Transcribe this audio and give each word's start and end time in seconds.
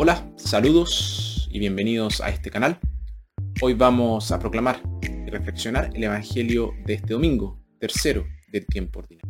Hola, 0.00 0.30
saludos 0.36 1.48
y 1.50 1.58
bienvenidos 1.58 2.20
a 2.20 2.28
este 2.28 2.52
canal. 2.52 2.78
Hoy 3.60 3.74
vamos 3.74 4.30
a 4.30 4.38
proclamar 4.38 4.80
y 5.02 5.28
reflexionar 5.28 5.90
el 5.92 6.04
Evangelio 6.04 6.72
de 6.86 6.94
este 6.94 7.14
domingo, 7.14 7.60
tercero 7.80 8.24
del 8.46 8.64
tiempo 8.66 9.00
ordinario. 9.00 9.28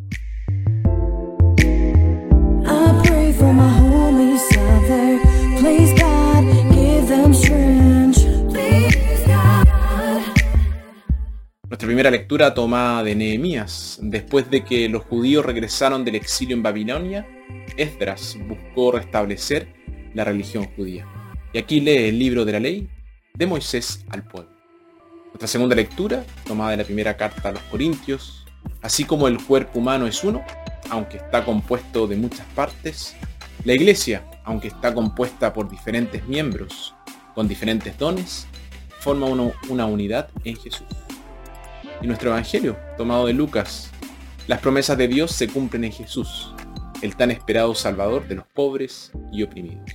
Nuestra 11.64 11.86
primera 11.86 12.10
lectura 12.10 12.52
toma 12.52 13.02
de 13.02 13.14
Nehemías. 13.14 14.00
Después 14.02 14.50
de 14.50 14.62
que 14.66 14.86
los 14.90 15.04
judíos 15.04 15.46
regresaron 15.46 16.04
del 16.04 16.16
exilio 16.16 16.54
en 16.54 16.62
Babilonia, 16.62 17.26
Esdras 17.78 18.36
buscó 18.46 18.92
restablecer 18.92 19.77
la 20.14 20.24
religión 20.24 20.66
judía. 20.76 21.06
Y 21.52 21.58
aquí 21.58 21.80
lee 21.80 22.08
el 22.08 22.18
libro 22.18 22.44
de 22.44 22.52
la 22.52 22.60
ley 22.60 22.88
de 23.34 23.46
Moisés 23.46 24.04
al 24.10 24.24
pueblo. 24.24 24.50
Nuestra 25.26 25.48
segunda 25.48 25.74
lectura, 25.76 26.24
tomada 26.46 26.72
de 26.72 26.78
la 26.78 26.84
primera 26.84 27.16
carta 27.16 27.48
a 27.48 27.52
los 27.52 27.62
Corintios, 27.64 28.46
así 28.82 29.04
como 29.04 29.28
el 29.28 29.42
cuerpo 29.42 29.78
humano 29.78 30.06
es 30.06 30.24
uno, 30.24 30.42
aunque 30.90 31.18
está 31.18 31.44
compuesto 31.44 32.06
de 32.06 32.16
muchas 32.16 32.46
partes, 32.54 33.14
la 33.64 33.74
iglesia, 33.74 34.24
aunque 34.44 34.68
está 34.68 34.94
compuesta 34.94 35.52
por 35.52 35.68
diferentes 35.68 36.26
miembros, 36.26 36.94
con 37.34 37.46
diferentes 37.46 37.96
dones, 37.98 38.46
forma 39.00 39.26
una 39.26 39.86
unidad 39.86 40.28
en 40.44 40.56
Jesús. 40.56 40.86
Y 42.00 42.06
nuestro 42.06 42.30
Evangelio, 42.30 42.76
tomado 42.96 43.26
de 43.26 43.32
Lucas, 43.32 43.90
las 44.46 44.60
promesas 44.60 44.96
de 44.96 45.08
Dios 45.08 45.32
se 45.32 45.48
cumplen 45.48 45.84
en 45.84 45.92
Jesús, 45.92 46.54
el 47.02 47.16
tan 47.16 47.30
esperado 47.30 47.74
Salvador 47.74 48.26
de 48.26 48.36
los 48.36 48.46
pobres 48.46 49.12
y 49.32 49.42
oprimidos. 49.42 49.90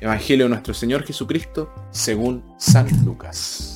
Evangelio 0.00 0.44
de 0.44 0.50
nuestro 0.50 0.74
Señor 0.74 1.04
Jesucristo 1.04 1.72
según 1.90 2.44
San 2.58 2.86
Lucas. 3.04 3.74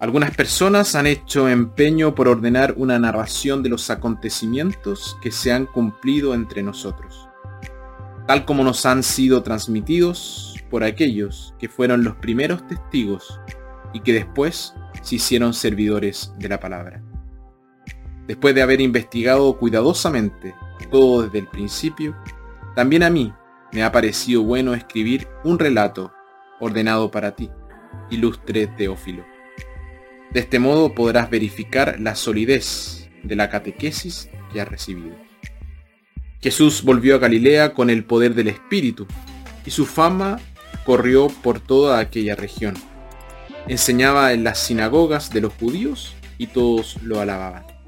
Algunas 0.00 0.34
personas 0.34 0.94
han 0.94 1.06
hecho 1.06 1.48
empeño 1.48 2.14
por 2.14 2.26
ordenar 2.26 2.74
una 2.78 2.98
narración 2.98 3.62
de 3.62 3.68
los 3.68 3.90
acontecimientos 3.90 5.16
que 5.22 5.30
se 5.30 5.52
han 5.52 5.66
cumplido 5.66 6.34
entre 6.34 6.62
nosotros, 6.62 7.28
tal 8.26 8.46
como 8.46 8.64
nos 8.64 8.86
han 8.86 9.02
sido 9.02 9.42
transmitidos 9.42 10.56
por 10.70 10.84
aquellos 10.84 11.54
que 11.58 11.68
fueron 11.68 12.02
los 12.02 12.16
primeros 12.16 12.66
testigos 12.66 13.40
y 13.92 14.00
que 14.00 14.14
después 14.14 14.74
se 15.02 15.16
hicieron 15.16 15.52
servidores 15.52 16.32
de 16.38 16.48
la 16.48 16.58
palabra. 16.58 17.02
Después 18.30 18.54
de 18.54 18.62
haber 18.62 18.80
investigado 18.80 19.58
cuidadosamente 19.58 20.54
todo 20.92 21.24
desde 21.24 21.40
el 21.40 21.48
principio, 21.48 22.14
también 22.76 23.02
a 23.02 23.10
mí 23.10 23.34
me 23.72 23.82
ha 23.82 23.90
parecido 23.90 24.44
bueno 24.44 24.72
escribir 24.72 25.26
un 25.42 25.58
relato 25.58 26.12
ordenado 26.60 27.10
para 27.10 27.34
ti, 27.34 27.50
ilustre 28.08 28.68
Teófilo. 28.68 29.24
De 30.32 30.38
este 30.38 30.60
modo 30.60 30.94
podrás 30.94 31.28
verificar 31.28 31.98
la 31.98 32.14
solidez 32.14 33.10
de 33.24 33.34
la 33.34 33.50
catequesis 33.50 34.30
que 34.52 34.60
has 34.60 34.68
recibido. 34.68 35.16
Jesús 36.40 36.84
volvió 36.84 37.16
a 37.16 37.18
Galilea 37.18 37.74
con 37.74 37.90
el 37.90 38.04
poder 38.04 38.36
del 38.36 38.46
Espíritu, 38.46 39.08
y 39.66 39.72
su 39.72 39.86
fama 39.86 40.38
corrió 40.84 41.26
por 41.42 41.58
toda 41.58 41.98
aquella 41.98 42.36
región. 42.36 42.74
Enseñaba 43.66 44.32
en 44.32 44.44
las 44.44 44.60
sinagogas 44.60 45.30
de 45.30 45.40
los 45.40 45.52
judíos 45.54 46.14
y 46.38 46.46
todos 46.46 46.96
lo 47.02 47.18
alababan. 47.18 47.79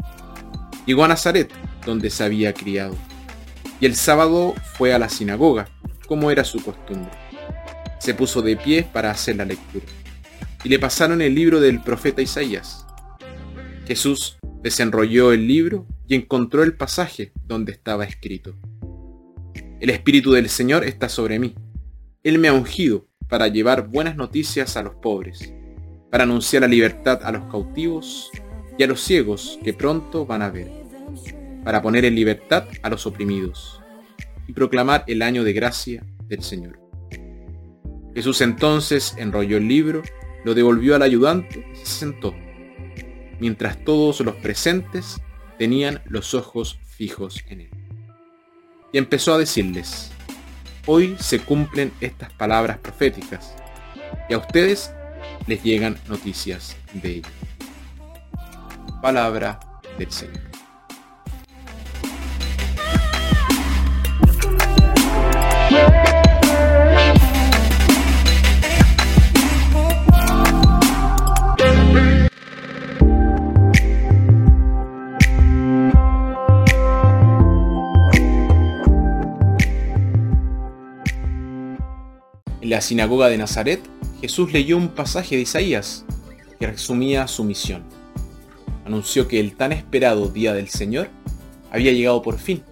Llegó 0.87 1.05
a 1.05 1.09
Nazaret, 1.09 1.53
donde 1.85 2.11
se 2.11 2.25
había 2.25 2.53
criado 2.53 2.97
y 3.83 3.87
el 3.87 3.97
sábado 3.97 4.55
fue 4.75 4.95
a 4.95 4.99
la 5.01 5.09
sinagoga, 5.09 5.69
como 6.07 6.31
era 6.31 6.45
su 6.45 6.63
costumbre. 6.63 7.11
Se 7.99 8.15
puso 8.15 8.41
de 8.41 8.57
pie 8.57 8.85
para 8.85 9.11
hacer 9.11 9.35
la 9.35 9.45
lectura, 9.45 9.85
y 10.63 10.69
le 10.69 10.79
pasaron 10.79 11.21
el 11.21 11.35
libro 11.35 11.61
del 11.61 11.83
profeta 11.83 12.23
Isaías. 12.23 12.87
Jesús 13.85 14.39
desenrolló 14.63 15.33
el 15.33 15.49
libro 15.49 15.85
y 16.07 16.15
encontró 16.15 16.63
el 16.63 16.77
pasaje 16.77 17.33
donde 17.45 17.73
estaba 17.73 18.05
escrito. 18.05 18.55
El 19.81 19.91
Espíritu 19.91 20.31
del 20.31 20.49
Señor 20.49 20.85
está 20.85 21.09
sobre 21.09 21.41
mí. 21.41 21.57
Él 22.23 22.39
me 22.39 22.47
ha 22.47 22.53
ungido 22.53 23.09
para 23.29 23.49
llevar 23.49 23.89
buenas 23.89 24.15
noticias 24.15 24.77
a 24.77 24.85
los 24.85 24.95
pobres, 24.95 25.53
para 26.09 26.23
anunciar 26.23 26.63
la 26.63 26.69
libertad 26.69 27.19
a 27.25 27.33
los 27.33 27.51
cautivos 27.51 28.31
y 28.79 28.83
a 28.83 28.87
los 28.87 29.01
ciegos 29.01 29.59
que 29.63 29.75
pronto 29.75 30.27
van 30.27 30.43
a 30.43 30.51
ver 30.51 30.71
para 31.65 31.83
poner 31.83 32.05
en 32.05 32.15
libertad 32.15 32.65
a 32.83 32.91
los 32.91 33.07
oprimidos 33.07 33.81
y 34.47 34.53
proclamar 34.53 35.05
el 35.07 35.23
año 35.23 35.45
de 35.45 35.53
gracia 35.53 36.05
del 36.29 36.43
Señor. 36.43 36.81
Jesús 38.15 38.41
entonces 38.41 39.15
enrolló 39.17 39.57
el 39.57 39.69
libro, 39.69 40.03
lo 40.45 40.55
devolvió 40.55 40.95
al 40.95 41.03
ayudante 41.03 41.67
y 41.73 41.77
se 41.77 41.87
sentó, 41.87 42.35
mientras 43.39 43.83
todos 43.85 44.21
los 44.21 44.35
presentes 44.37 45.21
tenían 45.59 46.03
los 46.07 46.35
ojos 46.35 46.79
fijos 46.85 47.43
en 47.49 47.63
él. 47.63 47.71
Y 48.93 48.99
empezó 48.99 49.33
a 49.33 49.39
decirles, 49.39 50.11
hoy 50.87 51.17
se 51.19 51.39
cumplen 51.39 51.93
estas 52.01 52.33
palabras 52.35 52.79
proféticas, 52.79 53.55
y 54.29 54.35
a 54.35 54.39
ustedes 54.39 54.93
les 55.47 55.63
llegan 55.63 55.97
noticias 56.09 56.77
de 56.93 57.17
ello. 57.17 57.29
Palabra 59.03 59.59
del 59.99 60.13
Señor. 60.13 60.39
En 82.61 82.71
la 82.71 82.81
sinagoga 82.81 83.29
de 83.29 83.37
Nazaret, 83.37 83.81
Jesús 84.21 84.53
leyó 84.53 84.77
un 84.77 84.91
pasaje 84.91 85.35
de 85.35 85.43
Isaías 85.43 86.05
que 86.61 86.69
resumía 86.69 87.27
su 87.27 87.43
misión. 87.43 88.02
Anunció 88.85 89.29
que 89.29 89.41
el 89.41 89.55
tan 89.57 89.73
esperado 89.73 90.29
día 90.29 90.53
del 90.53 90.69
Señor 90.69 91.09
había 91.71 91.93
llegado 91.93 92.23
por 92.23 92.39
fin 92.39 92.63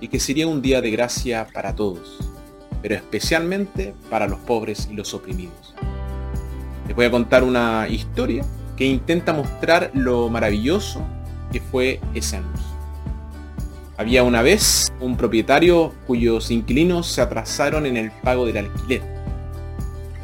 y 0.00 0.08
que 0.08 0.20
sería 0.20 0.46
un 0.46 0.62
día 0.62 0.80
de 0.80 0.90
gracia 0.90 1.46
para 1.52 1.74
todos, 1.74 2.18
pero 2.82 2.94
especialmente 2.94 3.94
para 4.10 4.26
los 4.26 4.40
pobres 4.40 4.88
y 4.90 4.94
los 4.94 5.14
oprimidos. 5.14 5.74
Les 6.86 6.96
voy 6.96 7.06
a 7.06 7.10
contar 7.10 7.44
una 7.44 7.86
historia 7.88 8.44
que 8.76 8.86
intenta 8.86 9.32
mostrar 9.32 9.90
lo 9.94 10.28
maravilloso 10.28 11.02
que 11.52 11.60
fue 11.60 12.00
ese 12.14 12.36
anuncio. 12.36 12.66
Había 13.96 14.24
una 14.24 14.42
vez 14.42 14.92
un 15.00 15.16
propietario 15.16 15.92
cuyos 16.06 16.50
inquilinos 16.50 17.06
se 17.06 17.20
atrasaron 17.20 17.86
en 17.86 17.96
el 17.96 18.10
pago 18.10 18.46
del 18.46 18.56
alquiler 18.56 19.12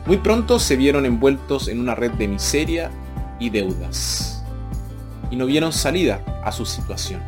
muy 0.08 0.16
pronto 0.16 0.58
se 0.58 0.74
vieron 0.76 1.04
envueltos 1.04 1.68
en 1.68 1.80
una 1.80 1.94
red 1.94 2.10
de 2.12 2.28
miseria 2.28 2.90
y 3.38 3.50
deudas. 3.50 4.37
Y 5.30 5.36
no 5.36 5.46
vieron 5.46 5.72
salida 5.72 6.20
a 6.44 6.52
su 6.52 6.64
situación. 6.64 7.20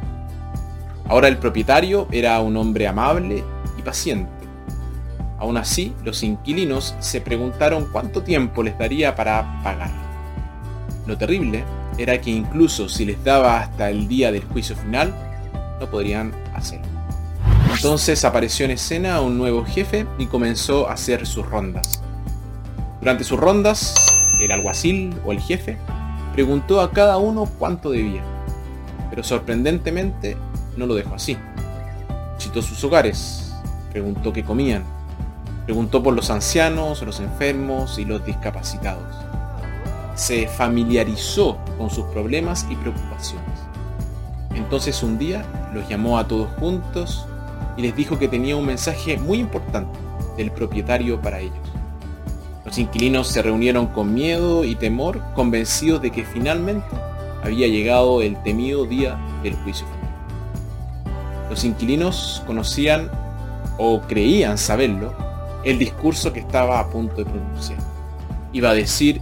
Ahora 1.08 1.28
el 1.28 1.38
propietario 1.38 2.06
era 2.12 2.40
un 2.40 2.56
hombre 2.56 2.86
amable 2.86 3.44
y 3.76 3.82
paciente. 3.82 4.30
Aún 5.38 5.56
así, 5.56 5.94
los 6.04 6.22
inquilinos 6.22 6.94
se 7.00 7.20
preguntaron 7.20 7.88
cuánto 7.90 8.22
tiempo 8.22 8.62
les 8.62 8.78
daría 8.78 9.14
para 9.14 9.62
pagar. 9.62 9.90
Lo 11.06 11.16
terrible 11.16 11.64
era 11.98 12.20
que 12.20 12.30
incluso 12.30 12.88
si 12.88 13.04
les 13.04 13.22
daba 13.24 13.60
hasta 13.60 13.90
el 13.90 14.06
día 14.06 14.30
del 14.30 14.44
juicio 14.44 14.76
final, 14.76 15.14
no 15.80 15.90
podrían 15.90 16.32
hacerlo. 16.54 16.86
Entonces 17.74 18.24
apareció 18.24 18.64
en 18.66 18.72
escena 18.72 19.20
un 19.20 19.38
nuevo 19.38 19.64
jefe 19.64 20.06
y 20.18 20.26
comenzó 20.26 20.88
a 20.88 20.92
hacer 20.92 21.26
sus 21.26 21.46
rondas. 21.46 22.02
Durante 23.00 23.24
sus 23.24 23.40
rondas, 23.40 23.94
el 24.40 24.52
alguacil 24.52 25.14
o 25.24 25.32
el 25.32 25.40
jefe 25.40 25.78
preguntó 26.32 26.80
a 26.80 26.90
cada 26.90 27.18
uno 27.18 27.48
cuánto 27.58 27.90
debía, 27.90 28.22
pero 29.10 29.22
sorprendentemente 29.22 30.36
no 30.76 30.86
lo 30.86 30.94
dejó 30.94 31.14
así. 31.14 31.36
Citó 32.38 32.62
sus 32.62 32.82
hogares, 32.84 33.52
preguntó 33.90 34.32
qué 34.32 34.44
comían, 34.44 34.84
preguntó 35.64 36.02
por 36.02 36.14
los 36.14 36.30
ancianos, 36.30 37.02
los 37.02 37.20
enfermos 37.20 37.98
y 37.98 38.04
los 38.04 38.24
discapacitados. 38.24 39.14
Se 40.14 40.46
familiarizó 40.48 41.58
con 41.78 41.90
sus 41.90 42.04
problemas 42.06 42.66
y 42.70 42.76
preocupaciones. 42.76 43.48
Entonces 44.54 45.02
un 45.02 45.18
día 45.18 45.44
los 45.72 45.88
llamó 45.88 46.18
a 46.18 46.26
todos 46.26 46.48
juntos 46.58 47.26
y 47.76 47.82
les 47.82 47.94
dijo 47.94 48.18
que 48.18 48.28
tenía 48.28 48.56
un 48.56 48.66
mensaje 48.66 49.16
muy 49.16 49.38
importante 49.38 49.98
del 50.36 50.50
propietario 50.50 51.20
para 51.20 51.40
ellos. 51.40 51.69
Los 52.70 52.78
inquilinos 52.78 53.26
se 53.26 53.42
reunieron 53.42 53.88
con 53.88 54.14
miedo 54.14 54.64
y 54.64 54.76
temor, 54.76 55.20
convencidos 55.34 56.00
de 56.02 56.12
que 56.12 56.24
finalmente 56.24 56.86
había 57.42 57.66
llegado 57.66 58.22
el 58.22 58.40
temido 58.44 58.86
día 58.86 59.18
del 59.42 59.54
juicio 59.56 59.84
final. 59.88 61.50
Los 61.50 61.64
inquilinos 61.64 62.44
conocían 62.46 63.10
o 63.76 64.00
creían 64.02 64.56
saberlo, 64.56 65.12
el 65.64 65.80
discurso 65.80 66.32
que 66.32 66.38
estaba 66.38 66.78
a 66.78 66.88
punto 66.88 67.16
de 67.16 67.24
pronunciar. 67.24 67.80
Iba 68.52 68.70
a 68.70 68.74
decir, 68.74 69.20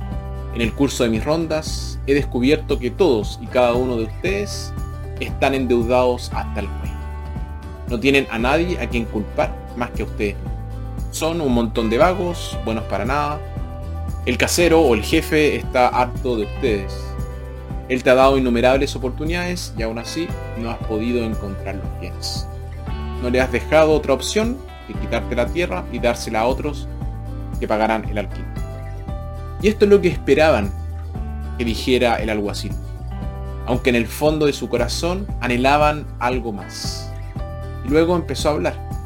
en 0.55 0.61
el 0.61 0.75
curso 0.75 1.05
de 1.05 1.09
mis 1.09 1.25
rondas, 1.25 1.99
he 2.07 2.13
descubierto 2.13 2.79
que 2.79 2.91
todos 2.91 3.39
y 3.41 3.47
cada 3.47 3.73
uno 3.73 3.97
de 3.97 4.05
ustedes 4.05 4.75
están 5.21 5.55
endeudados 5.55 6.31
hasta 6.35 6.61
el 6.61 6.67
cuello. 6.67 6.97
No 7.89 7.99
tienen 7.99 8.27
a 8.31 8.39
nadie 8.39 8.79
a 8.79 8.91
quien 8.91 9.07
culpar 9.07 9.57
más 9.75 9.91
que 9.93 10.03
a 10.03 10.05
ustedes. 10.05 10.37
Son 11.19 11.41
un 11.41 11.53
montón 11.53 11.91
de 11.91 11.99
vagos, 11.99 12.57
buenos 12.65 12.85
para 12.85 13.05
nada. 13.05 13.41
El 14.25 14.39
casero 14.39 14.83
o 14.83 14.95
el 14.95 15.03
jefe 15.03 15.57
está 15.57 15.89
harto 15.89 16.37
de 16.37 16.45
ustedes. 16.45 16.97
Él 17.89 18.05
te 18.05 18.11
ha 18.11 18.15
dado 18.15 18.39
innumerables 18.39 18.95
oportunidades 18.95 19.75
y 19.77 19.83
aún 19.83 19.99
así 19.99 20.29
no 20.59 20.71
has 20.71 20.79
podido 20.79 21.25
encontrar 21.25 21.75
los 21.75 22.01
bienes. 22.01 22.47
No 23.21 23.31
le 23.31 23.41
has 23.41 23.51
dejado 23.51 23.95
otra 23.95 24.13
opción 24.13 24.59
que 24.87 24.95
quitarte 24.95 25.35
la 25.35 25.47
tierra 25.47 25.85
y 25.91 25.99
dársela 25.99 26.43
a 26.43 26.47
otros 26.47 26.87
que 27.59 27.67
pagarán 27.67 28.09
el 28.09 28.19
alquiler. 28.19 28.47
Y 29.61 29.67
esto 29.67 29.87
es 29.87 29.91
lo 29.91 30.01
que 30.01 30.07
esperaban 30.11 30.71
que 31.59 31.65
dijera 31.65 32.23
el 32.23 32.31
alguacil, 32.31 32.71
aunque 33.67 33.91
en 33.91 33.97
el 33.97 34.07
fondo 34.07 34.47
de 34.47 34.53
su 34.53 34.69
corazón 34.69 35.27
anhelaban 35.41 36.07
algo 36.21 36.53
más. 36.53 37.13
Y 37.85 37.89
luego 37.89 38.15
empezó 38.15 38.51
a 38.51 38.53
hablar. 38.53 38.98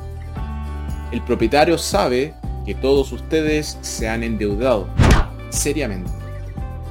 El 1.12 1.22
propietario 1.22 1.78
sabe 1.78 2.34
que 2.64 2.74
todos 2.74 3.12
ustedes 3.12 3.78
se 3.82 4.08
han 4.08 4.22
endeudado 4.22 4.88
seriamente 5.50 6.22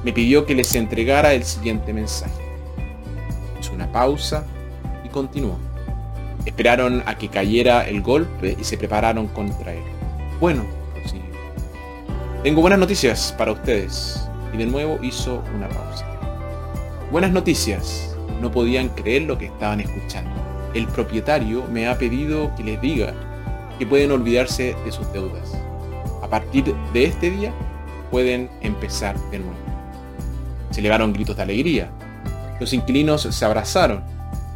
me 0.04 0.12
pidió 0.12 0.46
que 0.46 0.54
les 0.54 0.74
entregara 0.74 1.32
el 1.32 1.44
siguiente 1.44 1.92
mensaje. 1.92 2.42
Hizo 3.60 3.72
una 3.72 3.90
pausa 3.90 4.44
y 5.04 5.08
continuó. 5.08 5.56
Esperaron 6.44 7.02
a 7.06 7.16
que 7.16 7.28
cayera 7.28 7.88
el 7.88 8.02
golpe 8.02 8.56
y 8.58 8.64
se 8.64 8.76
prepararon 8.76 9.28
contra 9.28 9.74
él. 9.74 9.82
Bueno, 10.40 10.64
prosiguió. 10.92 11.24
Tengo 12.42 12.60
buenas 12.60 12.80
noticias 12.80 13.32
para 13.38 13.52
ustedes. 13.52 14.28
Y 14.52 14.56
de 14.56 14.66
nuevo 14.66 14.98
hizo 15.02 15.42
una 15.54 15.68
pausa. 15.68 16.04
Buenas 17.12 17.30
noticias. 17.30 18.16
No 18.40 18.50
podían 18.50 18.88
creer 18.88 19.22
lo 19.22 19.38
que 19.38 19.46
estaban 19.46 19.80
escuchando. 19.80 20.32
El 20.74 20.88
propietario 20.88 21.64
me 21.70 21.86
ha 21.86 21.96
pedido 21.96 22.52
que 22.56 22.64
les 22.64 22.80
diga 22.80 23.14
que 23.82 23.86
pueden 23.88 24.12
olvidarse 24.12 24.76
de 24.84 24.92
sus 24.92 25.12
deudas. 25.12 25.50
A 26.22 26.28
partir 26.28 26.72
de 26.92 27.04
este 27.04 27.32
día 27.32 27.52
pueden 28.12 28.48
empezar 28.60 29.18
de 29.32 29.40
nuevo. 29.40 29.56
Se 30.70 30.78
elevaron 30.78 31.12
gritos 31.12 31.36
de 31.36 31.42
alegría. 31.42 31.90
Los 32.60 32.72
inquilinos 32.72 33.22
se 33.22 33.44
abrazaron. 33.44 34.04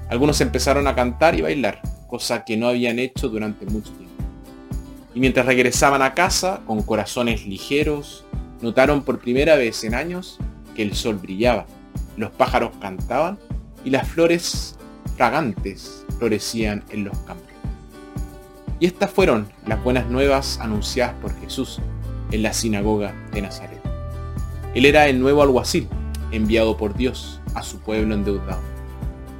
Algunos 0.08 0.40
empezaron 0.40 0.86
a 0.86 0.94
cantar 0.94 1.34
y 1.34 1.42
bailar, 1.42 1.82
cosa 2.06 2.44
que 2.44 2.56
no 2.56 2.68
habían 2.68 3.00
hecho 3.00 3.28
durante 3.28 3.66
mucho 3.66 3.90
tiempo. 3.94 4.14
Y 5.12 5.18
mientras 5.18 5.44
regresaban 5.44 6.02
a 6.02 6.14
casa, 6.14 6.60
con 6.64 6.84
corazones 6.84 7.46
ligeros, 7.46 8.24
notaron 8.60 9.02
por 9.02 9.18
primera 9.18 9.56
vez 9.56 9.82
en 9.82 9.96
años 9.96 10.38
que 10.76 10.82
el 10.84 10.94
sol 10.94 11.16
brillaba, 11.16 11.66
los 12.16 12.30
pájaros 12.30 12.70
cantaban 12.80 13.40
y 13.84 13.90
las 13.90 14.06
flores 14.06 14.76
fragantes 15.16 16.04
florecían 16.16 16.84
en 16.90 17.06
los 17.06 17.18
campos. 17.26 17.45
Y 18.78 18.86
estas 18.86 19.10
fueron 19.10 19.48
las 19.66 19.82
buenas 19.82 20.06
nuevas 20.08 20.58
anunciadas 20.60 21.14
por 21.22 21.34
Jesús 21.40 21.80
en 22.30 22.42
la 22.42 22.52
sinagoga 22.52 23.14
de 23.32 23.42
Nazaret. 23.42 23.80
Él 24.74 24.84
era 24.84 25.08
el 25.08 25.20
nuevo 25.20 25.42
alguacil, 25.42 25.88
enviado 26.30 26.76
por 26.76 26.94
Dios 26.94 27.40
a 27.54 27.62
su 27.62 27.78
pueblo 27.78 28.14
endeudado. 28.14 28.60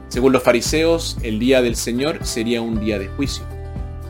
Según 0.09 0.33
los 0.33 0.43
fariseos, 0.43 1.19
el 1.23 1.39
día 1.39 1.61
del 1.61 1.77
Señor 1.77 2.25
sería 2.25 2.63
un 2.63 2.81
día 2.81 2.99
de 2.99 3.09
juicio. 3.09 3.45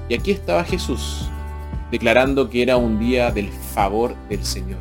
Y 0.09 0.15
aquí 0.15 0.31
estaba 0.31 0.63
Jesús, 0.63 1.29
declarando 1.91 2.49
que 2.49 2.63
era 2.63 2.77
un 2.77 3.01
día 3.01 3.33
del 3.33 3.49
favor 3.49 4.15
del 4.29 4.45
Señor, 4.45 4.79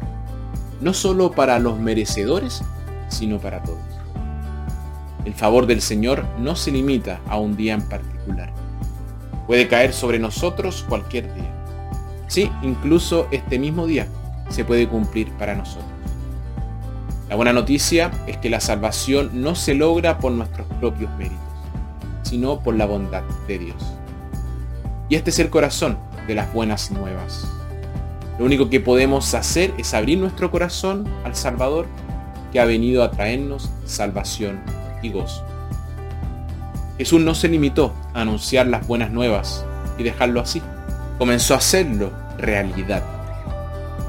no 0.81 0.94
solo 0.94 1.31
para 1.31 1.57
los 1.57 1.80
merecedores, 1.80 2.62
sino 3.07 3.39
para 3.39 3.63
todos. 3.63 3.80
El 5.25 5.33
favor 5.33 5.65
del 5.65 5.81
Señor 5.81 6.24
no 6.38 6.56
se 6.56 6.71
limita 6.71 7.19
a 7.27 7.39
un 7.39 7.57
día 7.57 7.74
en 7.74 7.81
particular. 7.81 8.65
Puede 9.47 9.68
caer 9.68 9.94
sobre 9.94 10.19
nosotros 10.19 10.86
cualquier 10.88 11.33
día. 11.33 11.51
Sí, 12.27 12.51
incluso 12.63 13.27
este 13.31 13.59
mismo 13.59 13.86
día 13.86 14.07
se 14.50 14.65
puede 14.65 14.88
cumplir 14.88 15.31
para 15.33 15.56
nosotros. 15.56 15.86
La 17.30 17.36
buena 17.36 17.53
noticia 17.53 18.12
es 18.27 18.38
que 18.38 18.50
la 18.50 18.59
salvación 18.59 19.31
no 19.33 19.56
se 19.56 19.74
logra 19.74 20.19
por 20.19 20.31
nuestros 20.31 20.68
propios 20.80 21.12
méritos, 21.18 21.39
sino 22.24 22.59
por 22.59 22.75
la 22.75 22.86
bondad 22.86 23.24
de 23.47 23.59
Dios. 23.59 23.83
Y 25.09 25.15
este 25.15 25.30
es 25.30 25.39
el 25.39 25.50
corazón 25.50 25.97
de 26.27 26.36
las 26.36 26.51
buenas 26.53 26.92
nuevas. 26.92 27.47
Lo 28.38 28.45
único 28.45 28.69
que 28.69 28.80
podemos 28.80 29.33
hacer 29.33 29.74
es 29.77 29.94
abrir 29.94 30.19
nuestro 30.19 30.51
corazón 30.51 31.07
al 31.24 31.36
Salvador 31.36 31.88
que 32.51 32.59
ha 32.59 32.65
venido 32.65 33.03
a 33.03 33.12
traernos 33.12 33.69
salvación 33.86 34.62
y 35.01 35.09
gozo. 35.09 35.44
Jesús 36.97 37.19
no 37.21 37.36
se 37.36 37.50
limitó 37.50 37.94
a 38.13 38.21
anunciar 38.21 38.68
las 38.68 38.88
buenas 38.88 39.12
nuevas 39.12 39.65
y 39.97 40.03
dejarlo 40.03 40.39
así. 40.39 40.62
Comenzó 41.18 41.53
a 41.53 41.57
hacerlo 41.57 42.12
realidad. 42.38 43.03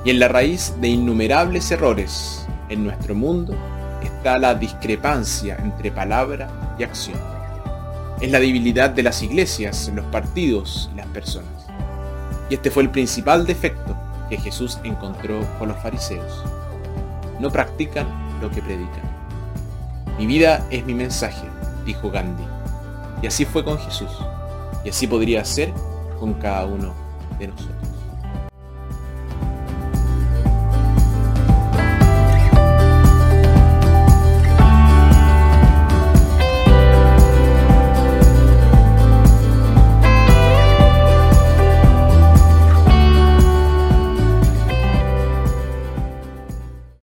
Y 0.04 0.10
en 0.10 0.20
la 0.20 0.28
raíz 0.28 0.74
de 0.80 0.88
innumerables 0.88 1.70
errores 1.72 2.46
en 2.68 2.84
nuestro 2.84 3.14
mundo 3.14 3.56
está 4.02 4.38
la 4.38 4.54
discrepancia 4.54 5.56
entre 5.56 5.90
palabra 5.90 6.48
y 6.78 6.84
acción. 6.84 7.18
Es 8.20 8.30
la 8.30 8.38
debilidad 8.38 8.90
de 8.90 9.02
las 9.02 9.22
iglesias, 9.22 9.90
los 9.94 10.06
partidos 10.06 10.88
y 10.92 10.96
las 10.96 11.06
personas. 11.08 11.66
Y 12.48 12.54
este 12.54 12.70
fue 12.70 12.84
el 12.84 12.90
principal 12.90 13.46
defecto 13.46 13.96
que 14.30 14.38
Jesús 14.38 14.78
encontró 14.84 15.40
con 15.58 15.68
los 15.68 15.78
fariseos. 15.78 16.44
No 17.40 17.50
practican 17.50 18.06
lo 18.40 18.50
que 18.50 18.62
predican. 18.62 19.02
Mi 20.18 20.26
vida 20.26 20.64
es 20.70 20.86
mi 20.86 20.94
mensaje, 20.94 21.46
dijo 21.84 22.10
Gandhi. 22.10 22.55
Y 23.22 23.26
así 23.26 23.44
fue 23.44 23.64
con 23.64 23.78
Jesús. 23.78 24.10
Y 24.84 24.90
así 24.90 25.06
podría 25.06 25.44
ser 25.44 25.72
con 26.18 26.34
cada 26.34 26.66
uno 26.66 26.94
de 27.38 27.48
nosotros. 27.48 27.85